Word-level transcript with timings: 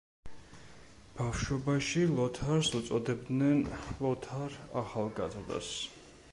ბავშვობაში 1.19 2.07
ლოთარს 2.21 2.71
უწოდებდნენ 2.81 3.61
„ლოთარ 4.07 4.59
ახალგაზრდას“. 4.85 5.73